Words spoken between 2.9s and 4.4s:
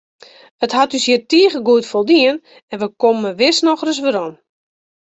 komme wis noch ris werom.